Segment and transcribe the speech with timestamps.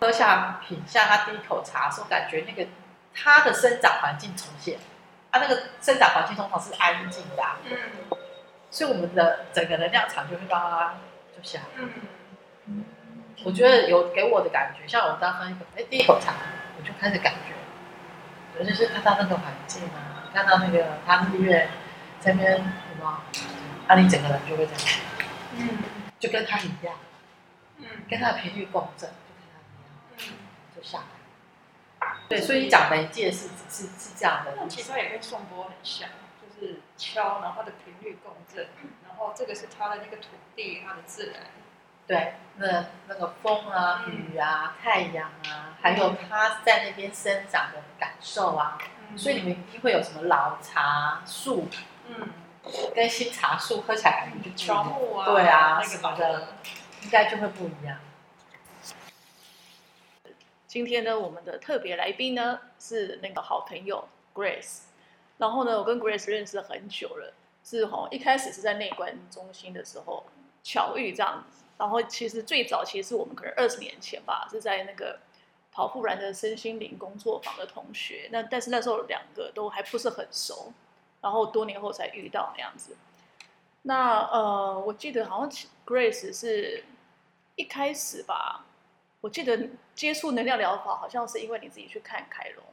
[0.00, 2.68] 喝下品下他第一口茶的时候，感觉那个
[3.14, 4.78] 他的生长环境重现，
[5.30, 7.76] 啊，那个生长环境通常是安静的、啊，嗯
[8.70, 10.94] 所以我们的整个能量场就会让它
[11.36, 11.84] 就下来。
[12.66, 12.84] 嗯
[13.44, 16.34] 我觉得有给我的感觉，像我当喝一口，哎，第一口茶，
[16.76, 21.68] 我就开始感觉，尤其是看到那个环境啊，看到那个他日月
[22.20, 22.64] 这边什
[23.00, 23.22] 么，
[23.86, 24.82] 啊，你整个人就会这样，
[25.56, 25.68] 嗯。
[26.18, 26.94] 就跟他一样，
[27.76, 27.86] 嗯。
[28.10, 29.08] 跟他的频率共振，
[30.78, 31.04] 就下来。
[32.28, 36.08] 对，所以讲媒介是是是这样的那其实也跟颂钵很像，
[36.40, 38.68] 就是敲，然后它的频率共振，
[39.06, 41.40] 然后这个是它的那个土地，它的自然。
[42.06, 48.78] 对，那那个风啊、嗯雨啊、太阳啊，还有它在那边生长的感受啊，
[49.16, 51.68] 所以你们一定会有什么老茶树
[52.06, 52.28] 嗯，
[52.94, 56.48] 跟新茶树喝起来感觉就不一乔样，木啊，对啊那个吧什么的，
[57.02, 57.98] 应该就会不一样。
[60.68, 64.80] 今天呢，我们的特别来宾呢是那个好朋友 Grace，
[65.38, 67.32] 然后呢，我跟 Grace 认识很久了，
[67.64, 70.22] 是哈一开始是在内观中心的时候
[70.62, 75.18] 巧遇这样子，然后其实最早其实是我们可能二十年前吧，是在那个
[75.72, 80.70] 陶富然的身心灵工作坊的同学，那但是那时候两个都还不是很熟，
[81.22, 82.94] 然后多年后才遇到那样子。
[83.80, 86.84] 那呃，我记得好像 Grace 是
[87.56, 88.66] 一开始吧，
[89.22, 89.66] 我记得
[89.98, 92.64] 接触能量疗法，好像是因为你自己去看凯龙，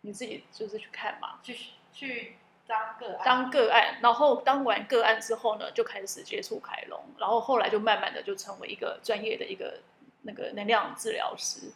[0.00, 1.56] 你自己就是去看嘛，去
[1.92, 9.78] 去当个案当个案，然后当完个案之后呢，就开始接触凯龙，然后后来就慢慢的就成为一个专业的一个
[10.22, 11.70] 那个能量治疗师。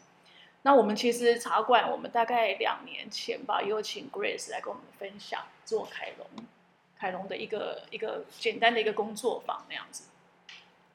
[0.62, 6.26] 那我们其实茶馆，我们大概两年前吧，也有请 Grace 来跟我们分享做凯龙，
[6.98, 10.08] 凯龙的一个一个简单的一个工作坊那样子。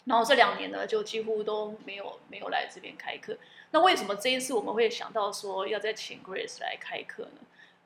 [0.09, 3.37] 然后这两年呢，就几乎都没有没有来这边开课。
[3.69, 7.41] 那为什么这一次我们会想到说要再请 Grace 来开课呢？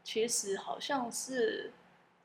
[0.06, 1.74] 其实好像是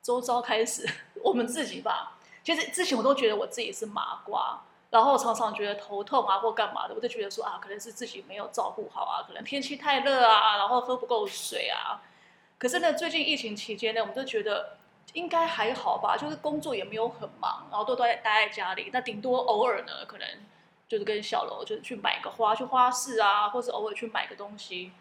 [0.00, 0.88] 周遭开始，
[1.24, 2.16] 我们自己吧。
[2.44, 12.00] 其实之前我都觉得我自己是麻瓜，然后常常觉得头痛啊或干嘛的，我就觉得说啊，可能是自己没有照顾好啊，可能天气太热啊，然后喝不够水啊。
[12.56, 14.78] 可是呢，最近疫情期间呢，我们都觉得
[15.14, 20.26] 应该还好吧，就是工作也没有很忙，然后都待待在家里，那顶多偶尔呢，可能
[20.86, 24.92] 就是跟小楼就是去买个花，去花市啊，或是偶尔去买个东西，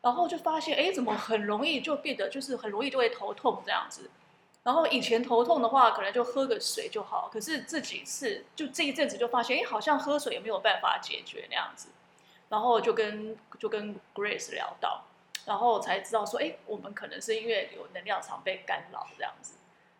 [0.00, 4.10] 然后就发现，哎，怎么很容易就变得就是很容易就会头痛这样子。
[4.64, 11.88] 然后以前头痛的话，可能就喝个水就好，可是这几次就这一阵子就发现，哎，好像喝水也没有办法解决那样子。
[12.50, 15.04] 然后就跟就跟 Grace 聊到，
[15.48, 19.54] 然后才知道说，哎，我们可能是因为有能量场被干扰这样子。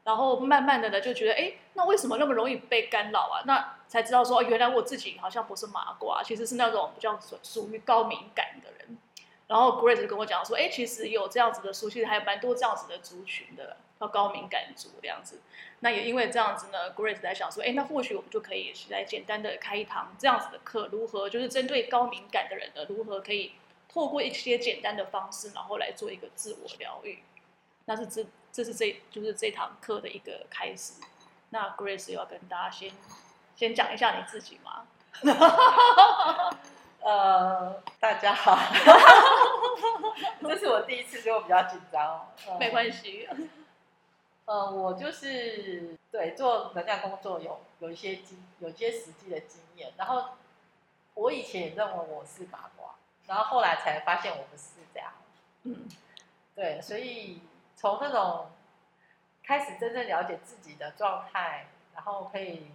[0.05, 3.43] 然后慢慢的呢，就觉得，哎，那为什么那么容易被干扰啊？
[3.47, 8.99] 那才知道说，原来我自己好像不是麻瓜，其实是那种比较属属于高敏感的人。
[9.47, 15.41] 然后 Grace 跟我讲说，哎，其实有这样子的书，其实还有蛮多这样子的族群的，叫高敏感族这样子。
[15.81, 23.53] 那也因为这样子呢，Grace 在想说，哎，那或许我们就可以来简单的开一堂这样子的课，如何就是针对高敏感的人呢，如何可以
[23.89, 27.21] 透过一些简单的方式，然后来做一个自我疗愈。
[27.87, 30.95] 那是这这是这就是这堂课的一个开始。
[31.51, 32.93] 那 Grace 要跟大家先
[33.57, 34.87] 先讲一下你自己吗？
[37.01, 38.59] 呃，大家好，
[40.43, 42.27] 这是我第一次，所以我比较紧张哦。
[42.47, 43.27] 呃没关系，
[44.45, 50.25] 呃，我就是对做能量工作有有一些经有一些实际的经验，然后
[51.15, 52.78] 我以前也认为我是麻瓜，
[53.29, 55.13] 然后后来才发现我不是这样。
[55.63, 55.87] 嗯
[56.57, 57.43] 对，所以
[57.77, 58.51] 从那种
[59.45, 62.67] 开始真正了解自己的状态，然后可以，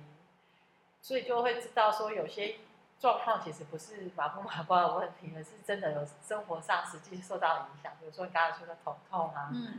[1.02, 2.56] 所以就会知道说有些
[3.00, 7.92] 状况其实不是麻不麻瓜的问题，而是真的有生活上实际受到影响。
[8.00, 9.78] 比如说你刚才说的头痛啊，嗯，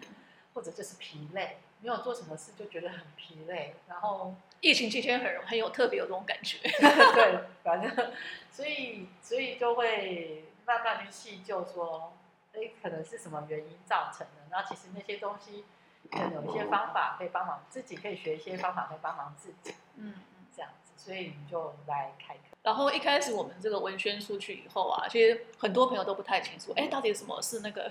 [0.52, 6.58] 或者就是疲累，没有做什么事就觉得很疲累，然后疫情期间很很有特别有这种感觉。
[6.68, 8.12] 对，反正
[8.50, 12.12] 所以所以就会慢慢去细究说，
[12.52, 14.42] 哎，可能是什么原因造成的。
[14.50, 15.64] 然后其实那些东西
[16.10, 20.14] 可能有一些方法可以帮忙自己，可以学一些方法可以帮忙自己，嗯。
[20.56, 20.92] 这样子。
[20.96, 22.40] 所以你就来开课。
[22.62, 27.90] 然后一开始我们这个文宣出去以后啊，其实很多朋友都不太清楚，哎，到底什么是那个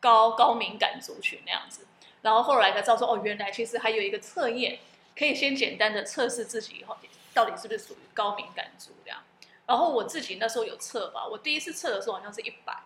[0.00, 1.86] 高高敏感族群那样子。
[2.20, 4.80] 然后后来才知道说，哦，原来其实还有一个测验，
[5.16, 6.96] 可以先简单的测试自己以后
[7.32, 9.22] 到底是不是属于高敏感族这样。
[9.72, 12.76] 然后我自己那时候有测吧，我第一次测的时候好像是一百，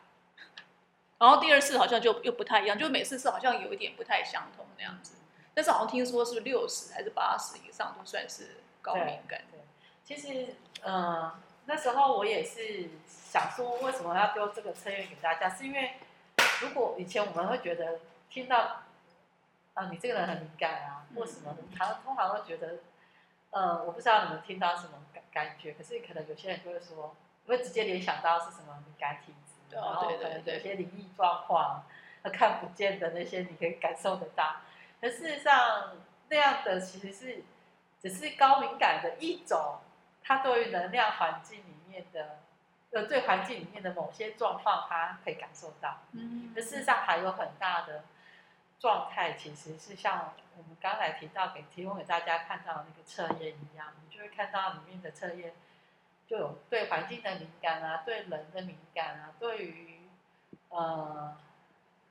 [1.18, 5.16] 然后第二次好像就又不太一样，就每次测好像有一点不太相同那样子。
[5.52, 9.42] 但是好像听说是六十还是八十以上都算是高敏感。
[9.50, 9.58] 对，
[10.04, 11.34] 其实呃，
[11.64, 15.50] 那时候我也是想说，为什么要丢这个测验给大家？
[15.50, 15.94] 是因为
[16.62, 17.98] 如果以前我们会觉得
[18.30, 18.82] 听到
[19.74, 22.76] 啊，你这个人很敏感啊，或什么，常通常会觉得，
[23.50, 27.14] 呃，我不知道你们听到什么感感觉，可是可能有些人就会说，
[27.46, 31.84] 会直接联想到是什么敏感体质，哦然后对对对可能有些灵异状况，
[32.22, 34.56] 那看不见的那些你可以感受得到。
[35.00, 35.93] 可事实上，
[36.28, 37.44] 那样的其实是
[38.00, 39.78] 只是高敏感的一种，
[40.22, 42.38] 它对于能量环境里面的，
[42.90, 45.98] 呃，对环境里面的某些状况，它可以感受到。
[46.12, 48.04] 嗯可事实上还有很大的
[48.78, 55.55] 状态，其实是像我们刚才提到给提供给大家看到那个测验一样，你就会看到里面的测验
[56.26, 60.00] 就有对环境的敏感啊，对人的敏感啊，对于
[60.69, 61.37] 呃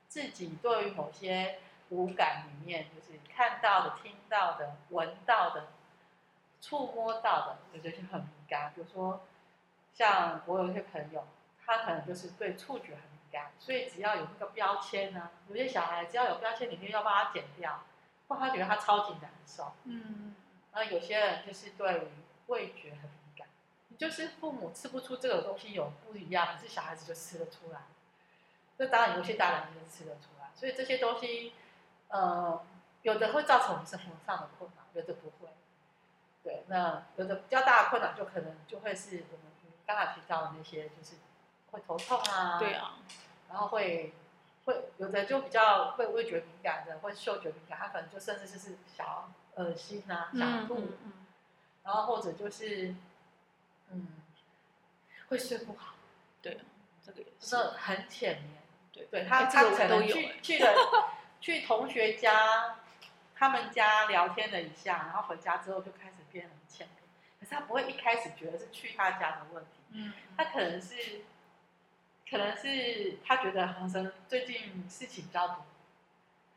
[0.08, 1.60] 自己对于某些
[1.90, 5.68] 五感里面，就是看到的、听到的、闻到的、
[6.62, 8.72] 触摸到的，有些是很敏感。
[8.74, 9.22] 比如说，
[9.94, 11.28] 像我有一些朋友，
[11.64, 13.02] 他可能就是对触觉很
[13.36, 17.84] 感，所以只要有那个标签呢、有些小孩只要有标签，里面要帮他剪掉，
[18.28, 19.74] 不然他觉得他超级难受。
[19.84, 20.34] 嗯
[20.72, 22.08] 那有些人就是对于
[22.48, 23.48] 味觉很敏感，
[23.98, 27.82] 就是父母吃不出这个东西有不一样，可是小孩子就吃得出来。
[28.78, 31.54] 那当然有些大人就是吃得出来，所以这些东西，
[32.10, 32.62] 呃，
[33.04, 35.50] 有的会造成我们生活上的困扰，有的不会。
[36.44, 39.52] 对，那有的比较大的困扰就可能就会是我们
[39.86, 41.16] 刚才提到的那些，就是
[41.76, 42.98] 会头痛啊，对啊，
[43.50, 44.14] 然后会
[44.64, 51.12] 会有的就比较会味觉敏感的，会嗅觉敏感，他可能就甚至就是小恶心啊、想吐，嗯嗯
[51.84, 52.96] 然后或者就是
[53.92, 54.08] 嗯
[55.28, 55.96] 会睡不好，
[56.42, 56.62] 对啊，
[57.06, 57.58] 这个也是。
[57.58, 58.52] 很浅眠。
[58.94, 59.06] 对。
[59.12, 61.10] 对他，哎他可能去去了
[61.42, 62.78] 去同学家，
[63.36, 66.98] 他们家聊天了一下，然后回家之后就开始变很浅眠。
[67.40, 70.14] 可是他不会一开始觉得是去他家的问题，嗯。
[70.38, 71.22] 他可能是，
[72.30, 75.66] 可能是他觉得好像最近事情比较多，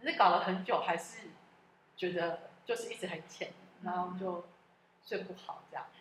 [0.00, 1.28] 可是搞了很久还是
[1.96, 4.46] 觉得就是一直很浅，然后就
[5.04, 5.98] 睡不好这样子。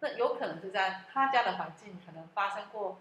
[0.00, 2.98] 那有可能是在他家的环境可能发生过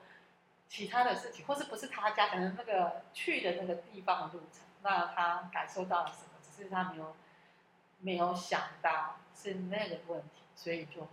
[0.70, 7.16] 其他的事情，或是不是他家，可能那个去的那个地方的路程，那他感受到了什么，只是他没有
[8.00, 11.08] 没有想到是那个问题，所以就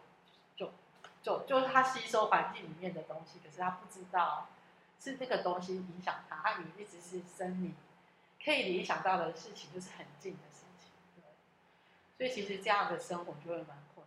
[0.57, 0.73] 就
[1.23, 4.47] 就就是他吸收环境里面的东西，可是他不知道
[5.03, 7.73] 是那个东西影响他，他以为一直是生理
[8.45, 10.91] 可以联想到的事情，就是很近的事情，
[12.19, 12.29] 对。
[12.29, 14.07] 所以其实这样的生活就会蛮困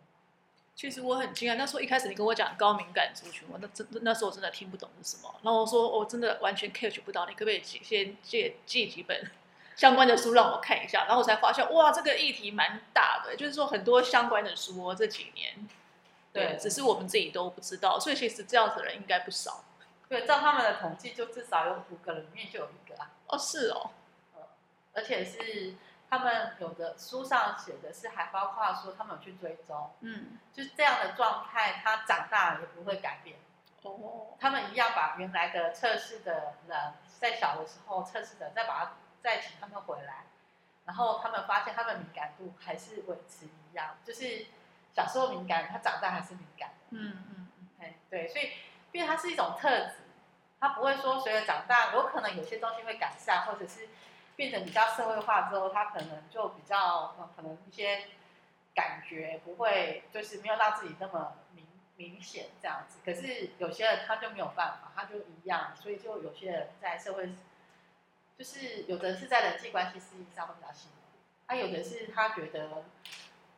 [0.74, 5.34] 其实我很惊讶，那时候一开始你跟我讲高敏感族群，我那真那时候真的听不懂是什么。
[5.42, 9.30] 然后我说我真的完全 catch 不到，你可不可以先借借几本
[9.74, 11.04] 相关的书让我看一下？
[11.04, 15.68] 然后我才发现，哇，这个议题蛮大的，就是说很多相关的书、哦、这几年，
[16.32, 19.64] 对，对只是我们自己都不知道，所以其实这样子的人应该不少。
[20.08, 23.90] 对，照他们的统计，就至少有五个人里面就有一个啊，哦，是哦，
[24.94, 25.74] 而且是
[26.08, 33.36] 他们有的书上写的是还包括说他们有去追踪，嗯，就是这样的状态，他长大了也不会改变。
[33.82, 38.92] 哦，他们一样把原来的测试的人在小的时候测试的，再把他
[39.22, 40.24] 再请他们回来，
[40.84, 44.46] 然后他们发现他们敏感度还是维持一样，就是
[44.92, 46.70] 小时候敏感，他长大还是敏感。
[46.90, 48.52] 嗯嗯嗯，哎，对，所以
[48.92, 49.94] 因为它是一种特质，
[50.58, 53.88] 它不会说随着长大，有可能有些东西会改善，或者是
[54.34, 58.04] 变成比较社会化之后，他可能就比较呃，可能一些
[58.74, 61.66] 感觉不会，就是没有让自己那么明
[61.96, 62.98] 明显这样子。
[63.04, 67.34] 可是有些人他就没有办法，他就一样，所以就有些人在社会，
[68.38, 70.96] 就是有的是在人际关系适应上会比较辛苦，
[71.46, 72.84] 他有的是他觉得，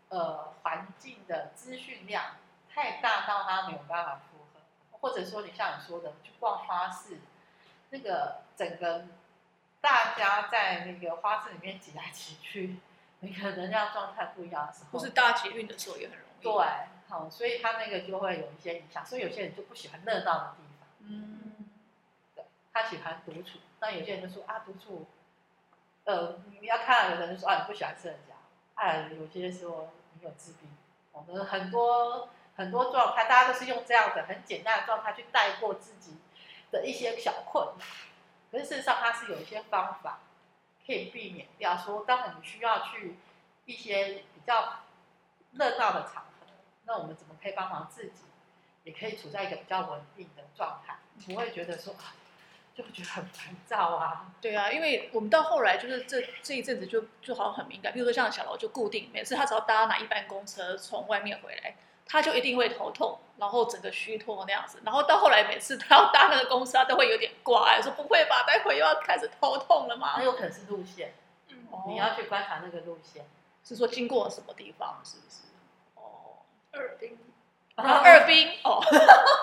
[0.09, 2.37] 呃，环境的资讯量
[2.73, 4.21] 太大到他没有办法，
[5.01, 7.19] 或者说你像你说的去逛花市，
[7.91, 9.07] 那个整个
[9.81, 12.77] 大家在那个花市里面挤来挤去，
[13.21, 16.43] 每个能量状态不一样的时候，或是搭捷运的时候也很容易。
[16.43, 16.53] 对，
[17.09, 21.69] 好、所以他那个就会有一些影响，所以有些人就不喜欢热闹的地方，嗯，
[22.73, 25.07] 他喜欢独处，那有些人就说啊独处，
[26.05, 28.35] 呃，你要看有的人就说啊你不喜欢社交，
[28.75, 30.69] 哎，有些说你有自闭，
[31.13, 32.29] 我们很多
[32.59, 36.17] 很多状态，大家都是用这样的很简单的状态去带过自己
[36.73, 37.87] 的一些小困难，
[38.51, 40.19] 可是事实上它是有一些方法
[40.85, 43.17] 可以避免掉，说当我们需要去
[43.65, 44.81] 一些比较
[45.53, 46.47] 热闹的场合，
[46.85, 48.25] 那我们怎么可以帮忙自己，
[48.83, 50.97] 也可以处在一个比较稳定的状态，
[51.27, 51.95] 不会觉得说
[52.75, 61.77] 就会觉得很烦躁啊，对啊，因为我们到后来就是这这一阵子就就好像很敏感，比如说像小楼就固定每次他只要搭哪一班公车从外面回来，
[62.09, 64.81] 他就一定会头痛，然后整个虚脱那样子。
[64.85, 70.25] 然后到后来每次他要搭那个公司，他都会有点挂，说不会吧，待会又要开始头痛了吗那？
[70.25, 71.13] 有可能是路线，
[71.87, 73.25] 你要去观察那个路线。
[73.65, 75.43] 是说经过什么地方，是不是？
[75.97, 76.41] 哦，
[76.73, 77.19] 二兵，
[77.77, 78.81] 二兵哦，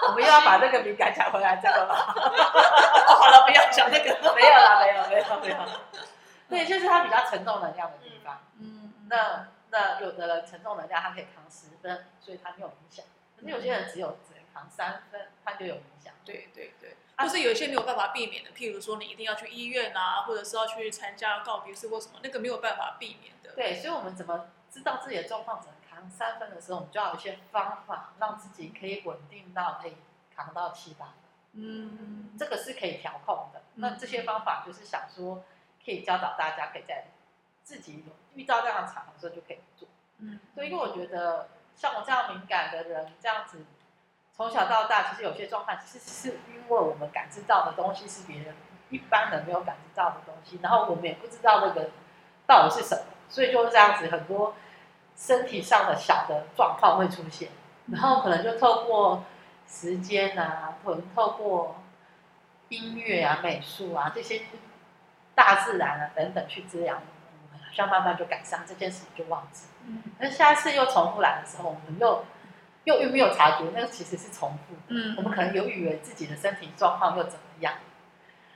[0.07, 1.95] 我们又要把那个敏感讲回来，这个吗？
[1.95, 4.05] 好了，不要讲那个。
[4.33, 5.57] 没有啦，没有，没有，没有。
[6.49, 8.39] 对，就是他比较沉重能量的地方。
[8.59, 13.05] 嗯，那那有的人承重能量他可以扛十分，所以他没有影响。
[13.35, 16.13] 可是有些人只有只能扛三分，他就有影响。
[16.23, 23.53] 对对对，或是有一些没有办法避免的，譬如说你一定要去医院啊，或者是要去参加告别式或什么，那个没有办法避免的。
[23.53, 29.97] 对，所以我们怎么知道自己的状况只能扛三分的时候，我们就要有一些方法，让自己可以稳定到可以
[30.33, 31.15] 扛到七八分。
[31.51, 33.61] 嗯，这个是可以调控的。
[33.75, 35.43] 那这些方法就是想说，
[35.83, 37.07] 可以教导大家，可以在
[37.63, 39.87] 自己有遇到这样的场合的时候就可以做。
[40.19, 43.65] 嗯，所以，因为我觉得像我这样敏感的人，这样子
[44.31, 48.55] 从小到大，其实有些状况其实是因为我们感知到的东西是别人
[48.89, 51.89] 一般人没有感知到的东西，然后我们也不知道那个
[52.45, 54.53] 到底是什么，所以就是这样子，很多
[55.15, 57.49] 身体上的小的状况会出现，
[57.87, 59.23] 然后可能就透过
[59.67, 61.77] 时间啊，可能透过
[62.69, 64.43] 音乐啊、美术啊这些
[65.33, 67.01] 大自然啊等等去滋养
[67.75, 69.65] 像慢慢就改善这件事情就忘记。
[69.87, 72.25] 嗯那下一次又重复来的时候，我们又
[72.85, 74.75] 又又没有察觉，那个其实是重复。
[74.87, 77.73] 嗯我们可能有以为自己的身体状况又怎么样，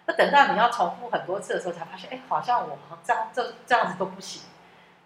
[0.05, 4.43] 那等到你要重复很多次的时候，才发现，哎，好像我好像这样这这样子都不行。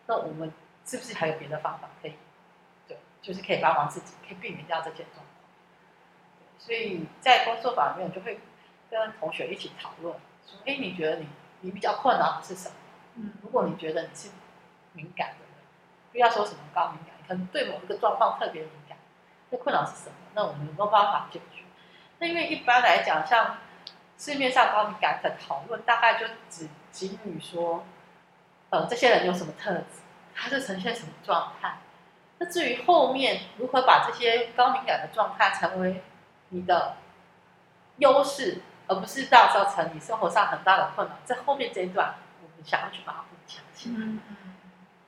[0.06, 0.54] 那我们
[0.86, 2.14] 是不是还有别的方法可以？
[2.88, 5.26] 对，就是可以帮忙自己，可以避免掉这些状况。
[6.66, 8.40] 对所以在工作坊里面，我就会
[8.90, 10.14] 跟同学一起讨论，
[10.46, 11.28] 说，哎，你觉得你
[11.62, 12.76] 你比较困扰的是什么？
[13.16, 14.30] 嗯如果你觉得你是
[14.94, 15.64] 敏感的人，
[16.12, 18.98] 不要说什么高敏感，可能对某一个状况特别敏感，
[19.50, 20.16] 那困扰是什么？
[20.34, 21.64] 那我们有没有办法解决？
[22.20, 23.58] 那因为一般来讲，像
[24.18, 27.84] 市面上高敏感的讨论，大概就只仅于说，
[28.70, 30.02] 呃，这些人有什么特质，
[30.34, 31.78] 他是呈现什么状态。
[32.40, 36.04] 那至于后面如何把这些高敏感的状态成为
[36.50, 36.98] 你的
[37.98, 42.16] 优势，而不是造成你生活上很大的困扰，在后面这一段，
[42.64, 43.96] 想要去把它补强起来。
[44.00, 44.20] 嗯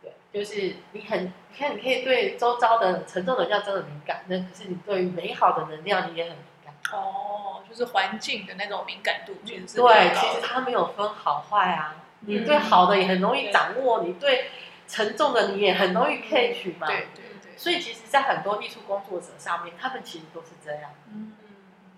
[0.02, 6.74] 对，就是你很，你看，你可以对周遭的沉重能量真的敏感，那可是你对于美好的能量你也很敏感。
[6.94, 11.96] 哦，就是环境的那种敏感度其实是对，其实它没有分好坏啊。
[12.28, 14.50] 你嗯对好的也很容易掌握，你对
[14.88, 16.88] 沉重的你也很容易 catch 嘛。
[16.88, 21.34] 对对对，所以其实，在很多艺术工作者上面，他们其实都是这样，嗯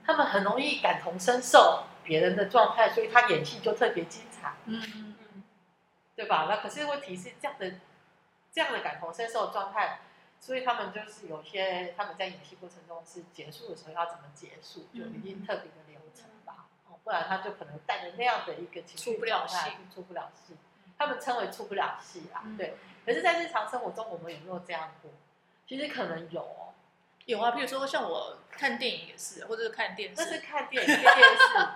[0.06, 4.54] 他们很容易感同身受别人的状态，所以他演戏就特别精彩。
[4.66, 5.16] 嗯嗯嗯
[6.18, 6.48] 对吧？
[6.50, 7.76] 那可是问题是这样的，
[8.52, 10.00] 这样的感同身受的状态，
[10.40, 20.58] 所以他们就是有些他们在演戏过程中是结束的时候要怎么结束，就一定特别的流程吧，哦，不然他就可能带着那样的一个情绪出不了戏出不了戏，
[20.98, 22.76] 他们称为出不了戏啊，嗯对。
[23.06, 25.12] 可是，在日常生活中，我们有没有这样过？
[25.66, 26.74] 其实可能有哦，
[27.26, 31.68] 有啊，譬如说像我看电影也是，或者是看电那是视，看电影、看电视。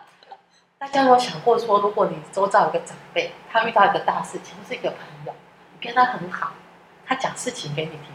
[0.81, 5.33] 大家有没有想过说，如果你周遭有个长辈，他遇到一个大事情，或是一个朋友，
[5.73, 6.53] 你跟他很好，
[7.05, 8.05] 他讲事情给你听，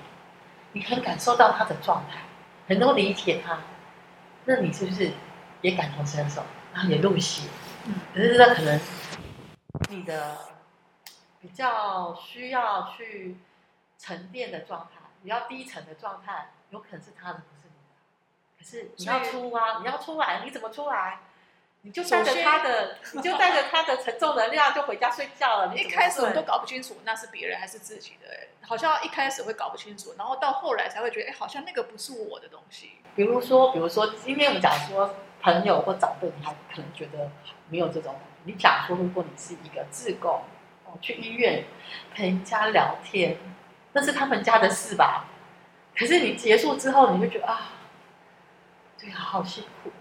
[0.73, 2.19] 你很感受到他的状态，
[2.67, 3.61] 很能够理解他，
[4.47, 5.13] 那你是不是
[5.61, 6.43] 也感同身受，
[6.75, 7.49] 然后也入戏？
[7.87, 8.81] 嗯可是那可能
[9.89, 10.37] 你的
[11.41, 13.37] 比较需要去
[13.97, 17.89] 沉淀的状态，比较低沉的状态，有可能是他的，不是你的。
[18.59, 21.21] 可是你要出啊，你要出来，你怎么出来？
[21.87, 25.73] 你就带着他的，你就带着他的沉重能量就回家睡觉了。
[25.73, 32.91] 你一开始都搞不清楚那是别人还是自己的，哎好像一开始会搞不清楚，然后到后来才会觉得，哎，好像那个不是我的东西。
[33.15, 37.31] 比如说，比如说，今天我们讲说朋友或长辈，你还可能觉得
[37.69, 38.17] 没有这种。
[38.43, 40.43] 你讲说，如果你是一个自贡，
[40.85, 41.65] 哦，去医院
[42.13, 43.37] 陪人家聊天，
[43.93, 45.27] 那是他们家的事吧？
[45.97, 47.71] 可是你结束之后，你会觉得啊，
[48.99, 49.93] 对啊，好辛苦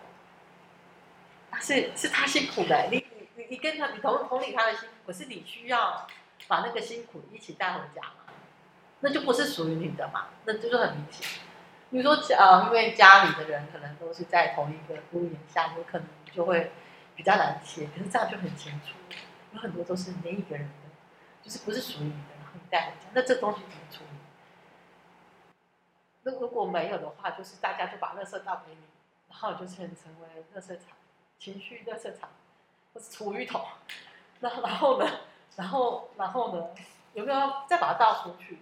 [1.61, 6.07] 是是他辛苦的，你你你跟他，你同同理他的辛苦，可是你需要
[6.47, 8.33] 把那个辛苦一起带回家嘛？
[9.01, 10.27] 那就不是属于你的嘛？
[10.45, 11.41] 那就是很明显。
[11.91, 16.71] 比如说，呃，因为家里的人可能都是在同一个屋檐下，有可能就会
[17.15, 17.87] 比较难切。
[17.87, 18.95] 可是这样就很清楚，
[19.53, 20.89] 有很多都是那一个人的，
[21.43, 24.17] 就是不是属于你的，然后你带回家，那这东西怎么处理？
[26.23, 28.81] 那如果没有的话，就是大家就把垃圾倒给你，
[29.29, 30.97] 然后就成成为垃圾场、
[31.39, 32.29] 情绪垃圾场
[32.93, 33.65] 或是厨余桶。
[34.41, 35.19] 那然后呢？
[35.55, 36.67] 然后然后呢？
[37.13, 38.59] 有没有再把它倒出去？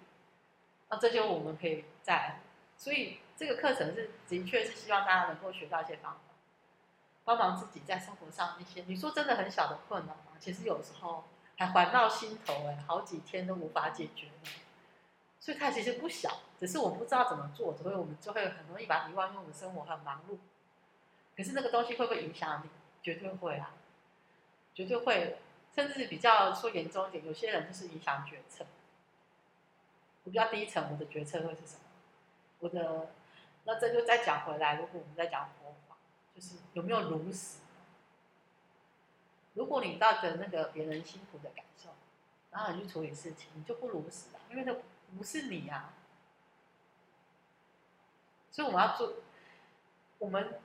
[0.90, 2.40] 那这些我们可以再，
[2.78, 6.20] 所以这个课程是的确是希望大家能够学到一些方法，
[7.26, 11.24] 帮忙自己在生活上一些你说真的很小的困难嘛，其实有时候
[11.58, 14.28] 还环绕心头哎，好几天都无法解决。
[15.40, 20.38] 所以它其实不小，只是我不知道怎么做，所以我们就会很容易把遗忘，因为我们生活很忙碌。
[21.36, 22.70] 可是那个东西会不会影响你？
[23.02, 23.74] 绝对会啊，
[24.74, 25.38] 绝对会，
[25.76, 28.66] 甚至比较说严重一点，有些人就是影响决策。
[30.24, 31.82] 我比较低层，我的决策会是什么？
[32.60, 33.12] 我的，
[33.66, 35.98] 那这就再讲回来，如果我们在讲佛法，
[36.34, 37.58] 就是有没有如实？
[39.54, 41.90] 如果你带着那个别人辛苦的感受，
[42.52, 44.74] 然后你去处理事情，你就不如实了，因为那
[45.18, 45.90] 不是你呀。
[48.50, 49.14] 所以我们要做，
[50.20, 50.62] 我们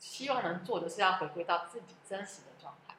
[0.00, 2.96] 希望能做的是要回归到自己真实的状态，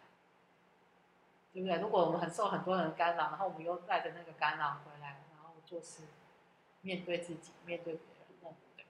[1.51, 1.77] 对不对？
[1.79, 5.22] 如果我们很受很多人干扰，然后我们又带着那个干扰回来。
[5.34, 6.03] 然后做事，
[6.81, 8.86] 面对自己，面对别人，那对。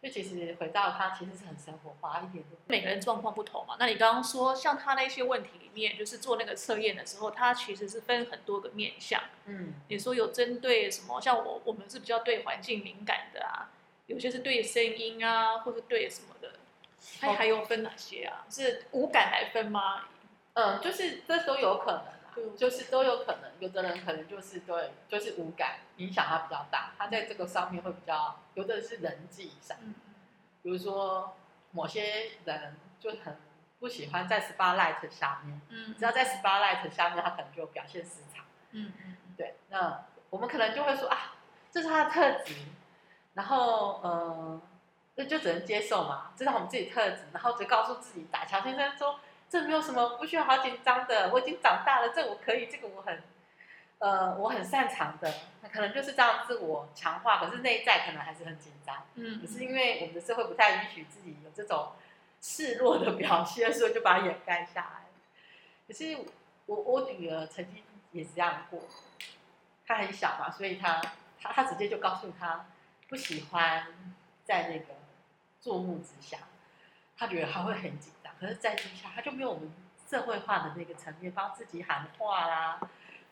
[0.00, 2.56] 所以其实回到他，其实是很生活化一点的。
[2.66, 3.76] 每个人状况不同嘛。
[3.80, 9.20] 那你刚刚说，像他那些问题里面，就是做那个测验的时候，他其实是分很多个面向。
[9.46, 9.74] 嗯。
[9.88, 11.20] 你说有针对什么？
[11.20, 13.70] 像我，我们是比较对环境敏感的啊，
[14.06, 16.35] 有些是对声音啊，或者对什么
[17.20, 17.26] 的。
[17.26, 18.44] 还还有分哪些啊？
[18.50, 20.04] 是五感来分吗？
[20.54, 22.04] 嗯，就是这都有可能。
[22.54, 29.94] 就是都有可能，有的人可能就是对，就是五感影响他比较大，他在这个上面会比较，有的是人际上，嗯
[30.62, 31.34] 比如说
[31.70, 33.38] 某些人就很
[33.78, 41.36] 不喜欢在 spotlight 下面，嗯，只要在 spotlight 下面，他可能就表现失常，嗯嗯，对，那我们可能就会说啊，
[41.70, 42.54] 这是他的特质，
[43.32, 44.60] 然后呃，
[45.16, 49.18] 那就只能接受嘛，这是我们自己特质，然后只告诉自己打乔先生说。
[49.48, 53.22] 这没有什么不需要好紧张的，我已经长大了，这我可以，这个我很，
[54.00, 55.32] 呃，我很擅长的，
[55.72, 61.92] 可能就是这样自我强化，可是内在可能还是很紧张，嗯，可是因为我们的社会不太允许自己有这种
[62.40, 65.06] 示弱的表现，所以就把它掩盖下来。
[65.86, 66.18] 可是
[66.66, 68.80] 我我女儿曾经也是这样过，
[69.86, 71.00] 她很小嘛，所以她
[71.40, 72.66] 她她直接就告诉她
[73.08, 73.86] 不喜欢
[74.44, 74.95] 在那个
[75.66, 76.38] 注目之下，
[77.18, 78.32] 他觉得他会很紧张。
[78.38, 79.68] 可是，在之下，他就没有我们
[80.08, 82.80] 社会化的那个层面，帮自己喊话啦，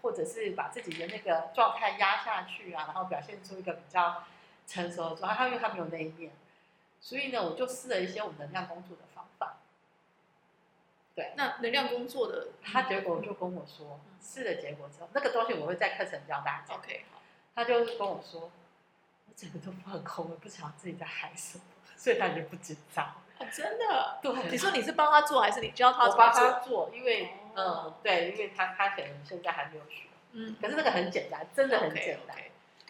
[0.03, 4.25] 或者是把自己的那个状态压下去啊，然后表现出一个比较
[4.67, 5.37] 成熟的状态。
[5.37, 6.33] 他因为他没有那一面，
[7.01, 9.59] 所以呢，我就试了一些我们能量工作的方法。
[11.15, 16.75] 对，那能量工作的，他结果就跟我说，试了结果之后，那个东西我会在课程教大家。
[16.75, 17.21] OK，好。
[17.55, 18.51] 他就跟我说，
[19.29, 21.65] 我整个都放空了，不晓得自己在喊什么，
[21.97, 23.15] 所以他就不紧张。
[23.53, 24.33] 真的，对。
[24.51, 26.05] 你说你是帮他做，还是你教他？
[26.05, 30.57] 我帮他做，因为嗯，对，因为他他可能现在还没有学，嗯。
[30.61, 32.37] 可是那个很简单，真的很简单。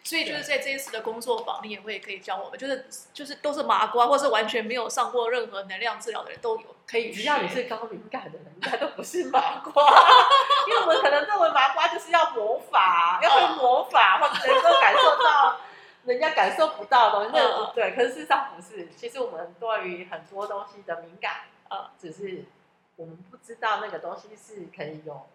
[0.03, 7.11] 所以就是在这一次的工作坊，你也会可以教我们，就是就是都是麻瓜，或是完全没有上过任何能量治疗的人都有可以。
[7.11, 9.83] 只要你是高敏感的人，应该都不是麻 瓜，
[10.67, 15.59] 因为我们可能认为麻瓜就是要魔法，要会魔法，或者能够感受到。
[16.05, 17.91] 人家感受不到的东西，那不对。
[17.95, 18.87] 可是事实上不是。
[18.95, 22.45] 其实我们对于很多东西的敏感，呃，只是
[22.95, 25.25] 我们不知道那个东西是可以有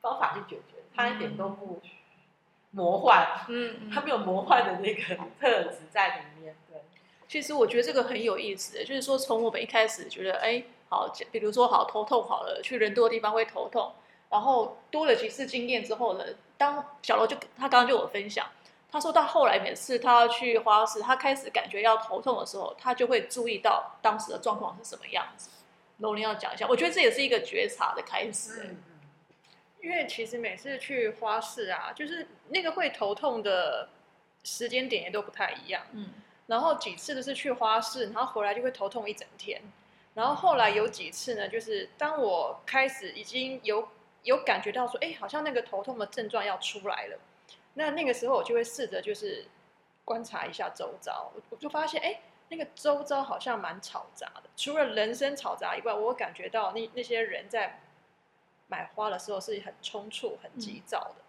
[0.00, 0.82] 方法去解决。
[0.94, 1.80] 它一点都不
[2.72, 6.54] 魔幻，嗯，它没有魔幻的那个特质在里面。
[6.70, 6.82] 对，
[7.26, 13.92] 其实我觉得这个很有意思，就是说从我们一开始觉得，哎，好，比如说好头痛好了，去人多的地方会头痛，
[14.28, 16.24] 然后多了几次经验之后呢，
[16.58, 18.46] 当小罗就他刚刚就有分享。
[18.90, 25.50] 他说到后来，每次他要去花市，他开始感觉要头痛的时候，他就会注意到当时的状况是什么样子。
[25.98, 28.76] 罗琳要讲一下，我觉得这也是一个觉察的开始。
[29.82, 33.90] 因为其实每次去花市啊，就是那个会头痛的
[34.42, 35.82] 时间点也都不太一样。
[35.92, 36.10] 嗯。
[36.46, 39.60] 然后几次都是去花市，然后回来就会头痛一整天。
[40.14, 43.86] 然后后来有几次呢，就是当我开始已经有
[44.22, 47.18] 有感觉到说，哎，好像那个头痛的症状要出来了。
[47.78, 49.46] 那那个时候我就会试着就是
[50.04, 54.50] 观察一下周遭，我我就发现哎，那个周遭好像蛮嘈杂的。
[54.56, 57.78] 除了人声嘈杂以外，我感觉到那那些人在
[58.66, 61.24] 买花的时候是很冲促、很急躁的。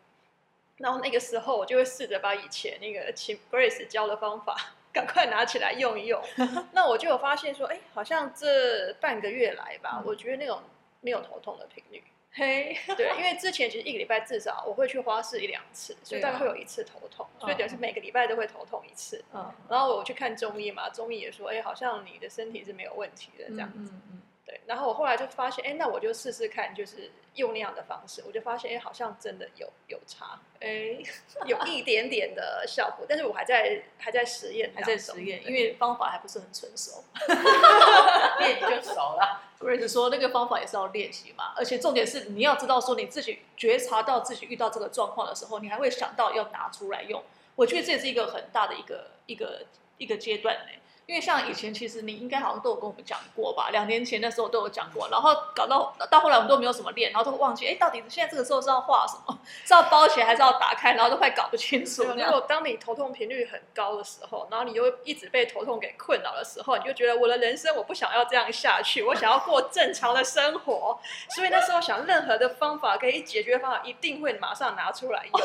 [0.78, 4.56] 然后那个时候我就会试着把以前那个请 Grace 教的方法
[4.92, 6.20] 赶快拿起来用一用。
[6.74, 10.64] 那我就有发现说，哎，好像这半个月来吧，我觉得那种
[11.02, 12.04] 没有头痛的频率。
[12.32, 19.24] 嘿， 对，因为之前其实一个礼拜至少我会去花市一两次，所以大概会有一次头痛，所以等于是每个礼拜都会头痛一次。
[19.34, 23.92] 嗯，然后我去看中医嘛，中医也说，哎，好像你的身体是没有问题的这样子。
[23.94, 24.22] 嗯嗯。
[24.70, 31.02] 对，然后我后来就发现，哎，那我就试试看，就是用那样的方式，我就发现，哎，好像真的有有差，哎，
[31.46, 37.04] 有一点点的效果，但是我还在还在实验，还在实验，因为方法还不是很成熟，
[38.40, 39.42] 练就熟了。
[39.60, 47.22] Grace 说，那个方法也是要练习嘛，而且重点是你要知道，说你自己觉察到自己遇到这个状况的时候，你还会想到要拿出来用。
[47.56, 49.66] 我觉得这也是一个很大的一个一个
[49.98, 50.72] 一个阶段呢。
[51.10, 53.72] 因为像以前，其实你应该好像都有跟我们讲过吧？
[53.72, 59.40] 两年前的时候都有讲过，然后搞到到后来我们都没有什么练，然后都忘记，哎，到底现在这个时候是要画什么？
[59.66, 60.94] 是要包起来还是要打开？
[60.94, 62.04] 然后都快搞不清楚。
[62.04, 71.00] 如果当你头痛频率很高的时候，然后你又一直被头痛给困扰的时候，你就觉得我的人生我不想要这样下去，我想要过正常的生活。
[71.36, 75.42] 所以那时候想任何的方法可以解决方法，一定会马上拿出来用。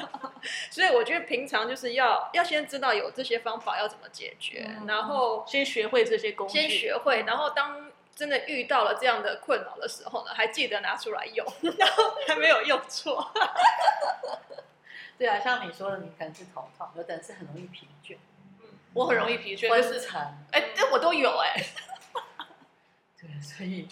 [0.70, 11.46] 所以我觉得平常就是要要先知道有这些方法要怎么解决，然后先学会这些工具，先学会，然后当真的遇到了这样的困扰的时候呢，还记得拿出来用，
[11.78, 13.32] 然后还没有用错。
[15.16, 18.16] 对啊，像你说的，你可能是头痛，有的人是很容易疲倦。
[18.60, 20.20] 嗯，我很容易疲倦，昏是沉。
[20.52, 21.54] 哎，这我都有哎。
[23.20, 23.88] 对，所以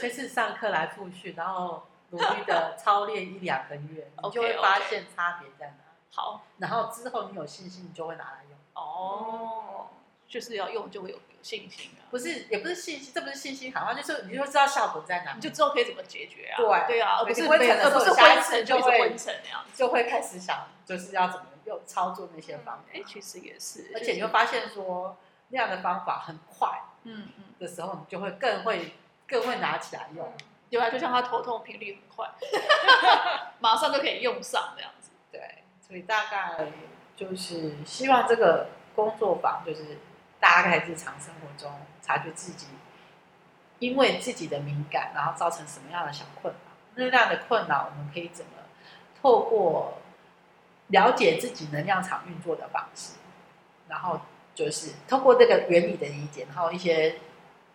[0.00, 1.84] 这次上课来复训，然后。
[2.10, 5.84] 努力的操练一两个月，你就会发现差别在哪。
[6.10, 8.57] 好，然后之后你有信心，你就会拿来用。
[8.78, 9.88] 哦，
[10.28, 12.06] 就是要用就会有有信心啊。
[12.10, 16.56] 不是，也不是信心，这不是信心好像就是你就知道效果在哪，你就知道可以怎么解决啊。
[16.56, 22.84] 对对啊，而不是灰尘，而，不是灰尘就会昏沉那样，就会开始想就是要怎么用操作那些方法。
[22.92, 25.16] 哎，其实也是，而且你会发现说
[25.48, 28.94] 那样的方法很快，嗯嗯的时候，你就会更会
[29.26, 30.32] 更会拿起来用。
[30.70, 32.30] 对啊，就像他头痛频率很快，
[33.58, 35.10] 马上就可以用上这样子。
[35.32, 36.66] 对，所以大概
[37.18, 39.98] 就是希望这个工作坊，就是
[40.38, 41.68] 大家在日常生活中
[42.00, 42.68] 察觉自己
[43.80, 46.60] 因为自己的敏感，然后造成什么样的小困扰。
[46.94, 48.52] 那样的困扰，我们可以怎么
[49.20, 49.98] 透过
[50.86, 53.14] 了解自己能量场运作的方式，
[53.88, 54.20] 然后
[54.54, 57.16] 就是透过这个原理的理解，然后一些。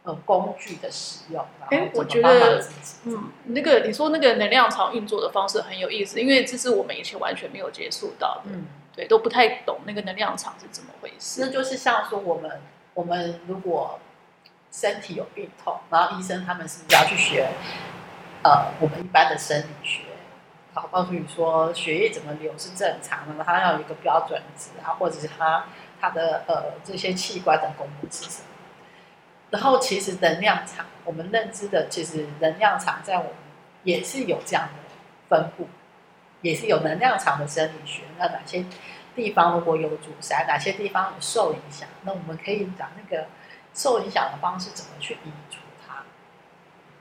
[0.05, 2.61] 呃，工具的使用，哎，我觉得，
[3.05, 11.41] 嗯，那个你说那个能量场运作的方式很有意思，因为这是我们以前完全没有接触到的，嗯，对，都不太懂那个能量场是怎么回事。
[11.41, 12.61] 那就是像说，我们
[12.93, 13.99] 我们如果
[14.71, 17.49] 身体有病痛，然后医生他们是不是要去学，
[18.43, 20.03] 呃，我们一般的生理学，
[20.73, 25.65] 好，告诉你说血液怎么流是正常的，它要有一个标准值啊，或者是它
[25.99, 28.47] 它的呃这些器官的功能是什么？
[29.49, 33.33] 然后其实能量场，我们认知的其实能量场在我们
[33.83, 34.73] 也是有这样的
[35.29, 35.67] 分布，
[36.43, 38.03] 也是有能量场的生理学。
[38.19, 38.63] 那哪些
[39.15, 43.27] 地方如果有阻塞，哪些地方有受影响，那我们可以讲那个
[43.73, 46.03] 受影响的方式怎么去移除它。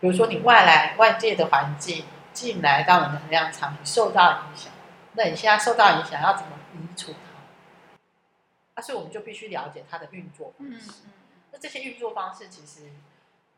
[0.00, 4.72] 比如说你外来外界的环境进来到你能量场，你受到影响，
[5.12, 8.00] 那你现在受到影响要怎么移除它？
[8.74, 11.02] 啊，所以我们就必须了解它的运作方式。
[11.50, 12.90] 那这些运作方式其实，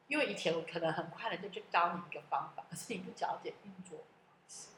[0.09, 4.68] 因为以前我可能很快的就去教你一个方法，可是你不了解运作方式。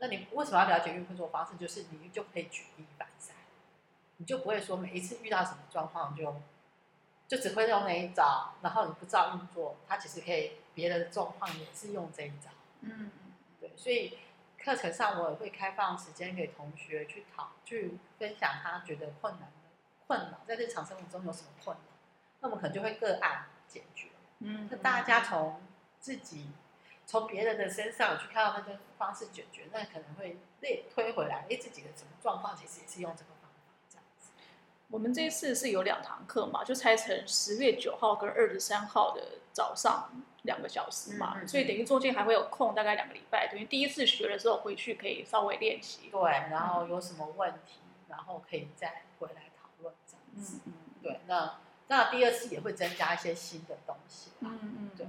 [0.00, 1.56] 那你为什么要了解运作方式？
[1.56, 3.36] 就是你就可以举一反三，
[4.16, 6.34] 你就不会说每一次遇到什么状况就
[7.28, 12.50] 就只会用那一招，然后你不知道运作，它其实可以别的状况也是用这一招。
[12.80, 13.10] 嗯，
[13.60, 14.18] 对，所以
[14.58, 19.70] 课程上我也会开放时间给同学去讨去分享他觉得困难的
[20.06, 21.84] 困扰，在日常生活中有什么困难。
[22.40, 24.08] 那我们可能就会个案解决，
[24.38, 25.60] 嗯，那大家从
[25.98, 26.48] 自己
[27.10, 34.30] 从别人的身上去看到那个方式解决，那可能会内推回来，哎，自己的什么状况其实也是用这个方法这样子。
[34.86, 40.08] 我们这一次是有两堂课嘛，就拆成十月九号跟二十三号的早上
[40.42, 51.58] 两个小时嘛，所以等于中间还会有空大概两个礼拜，等于第一次学的时候回去可以稍微练习，对，然后有什么问题，然后可以再回来讨论这样子，嗯嗯，对，那。
[51.92, 54.30] 那第二次也会增加一些新的东西。
[54.38, 55.08] 嗯嗯，对，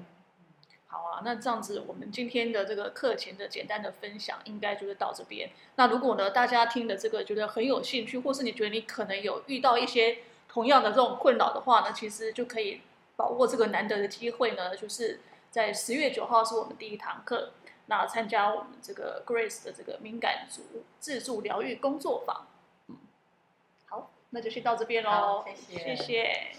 [0.92, 5.50] 好啊，那这样子，我们今天的这个课前的简单的分享，应该就是到这边。
[5.78, 10.18] 那如果呢，大家听的这个觉得很有兴趣，或是你觉得你可能有遇到一些
[10.50, 12.82] 同样的这种困扰的话呢，其实就可以
[13.16, 17.54] 把握这个难得的机会呢，就是在十月九号是我们第一堂课，
[17.86, 22.48] 那参加我们这个 Grace 的这个敏感族自助疗愈工作坊。
[23.88, 26.52] 好那就先到这边喽，谢谢。